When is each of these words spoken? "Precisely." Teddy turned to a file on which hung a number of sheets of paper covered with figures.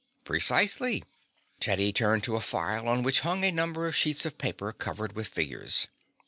"Precisely." 0.23 1.03
Teddy 1.59 1.93
turned 1.93 2.23
to 2.23 2.35
a 2.35 2.41
file 2.41 2.87
on 2.87 3.03
which 3.03 3.19
hung 3.19 3.43
a 3.45 3.51
number 3.51 3.85
of 3.85 3.95
sheets 3.95 4.25
of 4.25 4.39
paper 4.39 4.73
covered 4.73 5.15
with 5.15 5.27
figures. 5.27 5.85